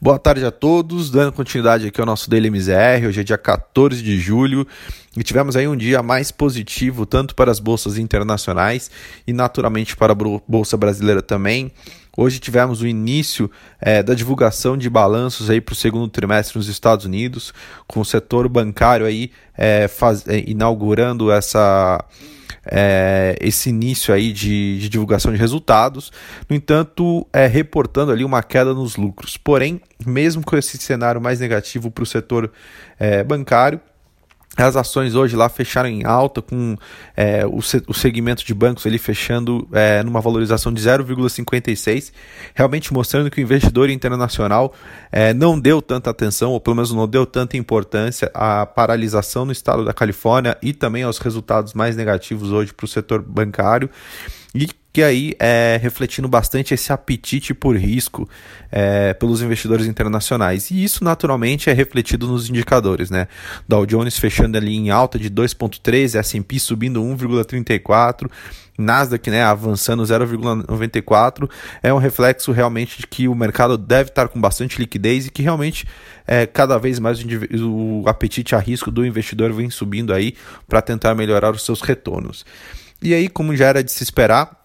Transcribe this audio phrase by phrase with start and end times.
[0.00, 4.00] Boa tarde a todos, dando continuidade aqui ao nosso Daily MZR, hoje é dia 14
[4.00, 4.64] de julho
[5.16, 8.92] e tivemos aí um dia mais positivo tanto para as bolsas internacionais
[9.26, 10.16] e naturalmente para a
[10.46, 11.72] bolsa brasileira também.
[12.16, 13.50] Hoje tivemos o início
[13.80, 17.52] é, da divulgação de balanços aí para o segundo trimestre nos Estados Unidos,
[17.88, 22.04] com o setor bancário aí é, faz, é, inaugurando essa
[22.70, 26.12] é, esse início aí de, de, divulgação de resultados,
[26.48, 29.36] no entanto, é, reportando ali uma queda nos lucros.
[29.36, 32.50] Porém, mesmo com esse cenário mais negativo para o setor
[32.98, 33.80] é, bancário,
[34.62, 36.76] as ações hoje lá fecharam em alta, com
[37.16, 42.12] é, o, o, segmento de bancos ali fechando é, numa valorização de 0,56,
[42.54, 44.74] realmente mostrando que o investidor internacional
[45.12, 49.52] é, não deu tanta atenção, ou pelo menos não deu tanta importância à paralisação no
[49.52, 53.88] estado da Califórnia e também aos resultados mais negativos hoje para o setor bancário.
[54.60, 58.28] E que aí é refletindo bastante esse apetite por risco
[58.72, 60.72] é, pelos investidores internacionais.
[60.72, 63.28] E isso naturalmente é refletido nos indicadores, né?
[63.68, 68.28] Dow Jones fechando ali em alta de 2,3, S&P subindo 1,34,
[68.76, 71.48] Nasdaq né, avançando 0,94,
[71.80, 75.42] é um reflexo realmente de que o mercado deve estar com bastante liquidez e que
[75.42, 75.86] realmente
[76.26, 80.34] é, cada vez mais o, o apetite a risco do investidor vem subindo aí
[80.66, 82.44] para tentar melhorar os seus retornos.
[83.02, 84.58] E aí, como já era de se esperar,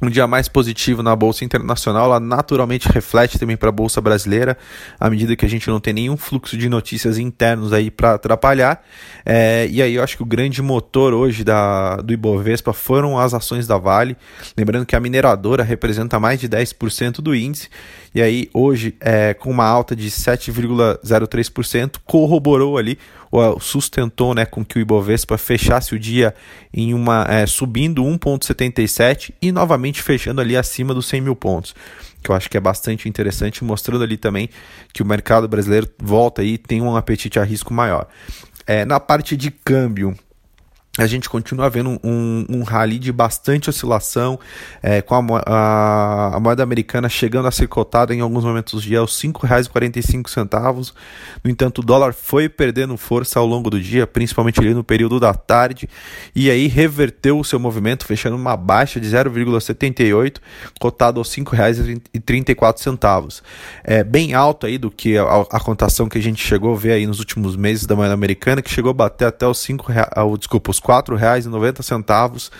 [0.00, 4.56] um dia mais positivo na bolsa internacional, ela naturalmente reflete também para a bolsa brasileira,
[4.98, 8.84] à medida que a gente não tem nenhum fluxo de notícias internos aí para atrapalhar.
[9.26, 13.34] É, e aí eu acho que o grande motor hoje da, do Ibovespa foram as
[13.34, 14.16] ações da Vale.
[14.56, 17.68] Lembrando que a mineradora representa mais de 10% do índice,
[18.18, 22.98] e aí hoje, é, com uma alta de 7,03%, corroborou ali
[23.60, 26.34] sustentou né, com que o Ibovespa fechasse o dia
[26.74, 31.74] em uma é, subindo 1,77 e novamente fechando ali acima dos 100 mil pontos
[32.20, 34.50] que eu acho que é bastante interessante, mostrando ali também
[34.92, 38.08] que o mercado brasileiro volta e tem um apetite a risco maior.
[38.66, 40.16] É, na parte de câmbio,
[40.98, 44.36] a gente continua vendo um, um rally de bastante oscilação,
[44.82, 48.80] é, com a, a, a, moeda americana chegando a ser cotada em alguns momentos do
[48.80, 50.92] dia aos R$ 5,45.
[51.44, 55.20] No entanto, o dólar foi perdendo força ao longo do dia, principalmente ali no período
[55.20, 55.88] da tarde,
[56.34, 60.38] e aí reverteu o seu movimento, fechando uma baixa de 0,78,
[60.80, 63.40] cotado aos R$ 5,34.
[63.84, 66.92] É bem alto aí do que a, a, cotação que a gente chegou a ver
[66.92, 70.10] aí nos últimos meses da moeda americana, que chegou a bater até os 5 reais,
[70.38, 72.50] desculpa, os R$ 4,90,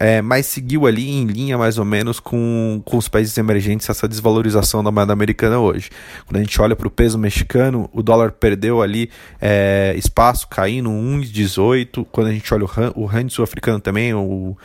[0.00, 4.06] é, mas seguiu ali em linha mais ou menos com, com os países emergentes essa
[4.06, 5.90] desvalorização da moeda americana hoje.
[6.24, 9.10] Quando a gente olha para o peso mexicano, o dólar perdeu ali
[9.40, 12.06] é, espaço, caindo 1,18.
[12.12, 12.68] Quando a gente olha o,
[13.02, 14.56] o rand sul-africano também, o,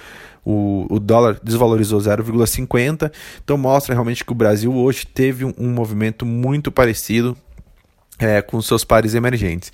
[0.45, 3.11] o, o, dólar desvalorizou 0,50.
[3.43, 7.35] Então mostra realmente que o Brasil hoje teve um, um movimento muito parecido
[8.19, 9.71] é, com seus pares emergentes.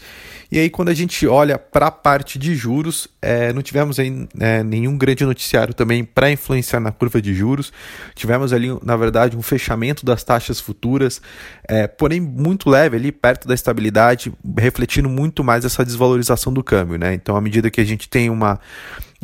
[0.52, 4.28] E aí, quando a gente olha para a parte de juros, é, não tivemos aí,
[4.40, 7.72] é, nenhum grande noticiário também para influenciar na curva de juros.
[8.16, 11.22] Tivemos ali, na verdade, um fechamento das taxas futuras,
[11.68, 16.98] é, porém muito leve ali, perto da estabilidade, refletindo muito mais essa desvalorização do câmbio.
[16.98, 17.14] Né?
[17.14, 18.60] Então, à medida que a gente tem uma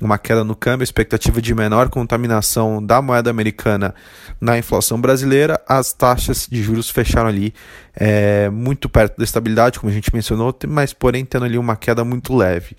[0.01, 3.95] uma queda no câmbio, expectativa de menor contaminação da moeda americana
[4.41, 7.53] na inflação brasileira, as taxas de juros fecharam ali
[7.95, 12.03] é, muito perto da estabilidade, como a gente mencionou, mas porém tendo ali uma queda
[12.03, 12.75] muito leve,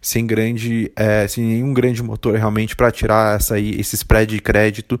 [0.00, 4.40] sem grande, é, sem nenhum grande motor realmente para tirar essa aí, esse spread de
[4.40, 5.00] crédito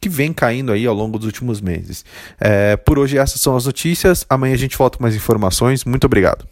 [0.00, 2.04] que vem caindo aí ao longo dos últimos meses.
[2.40, 4.26] É, por hoje essas são as notícias.
[4.28, 5.84] Amanhã a gente volta com mais informações.
[5.84, 6.44] Muito obrigado.